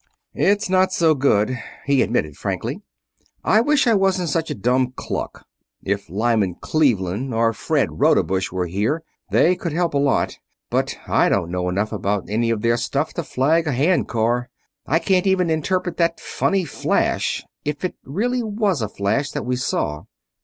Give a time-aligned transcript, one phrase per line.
[0.33, 2.81] "It's not so good," he admitted frankly.
[3.43, 5.45] "I wish I wasn't such a dumb cluck
[5.83, 10.39] if Lyman Cleveland or Fred Rodebush were here they could help a lot,
[10.71, 14.49] but I don't know enough about any of their stuff to flag a hand car.
[14.87, 19.55] I can't even interpret that funny flash if it really was a flash that we
[19.55, 20.05] saw."